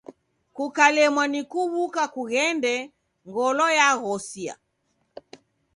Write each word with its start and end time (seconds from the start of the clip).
Kukalemwa 0.55 1.23
ni 1.33 1.41
kuw'uka 1.49 2.03
keghende, 2.13 2.73
ngolo 3.27 3.65
yaghosia. 3.79 4.53